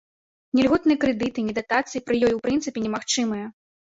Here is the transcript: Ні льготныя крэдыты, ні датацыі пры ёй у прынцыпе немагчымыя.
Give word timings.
Ні 0.59 0.63
льготныя 0.67 1.01
крэдыты, 1.03 1.43
ні 1.49 1.53
датацыі 1.59 2.03
пры 2.07 2.15
ёй 2.29 2.33
у 2.37 2.41
прынцыпе 2.47 2.79
немагчымыя. 2.87 3.45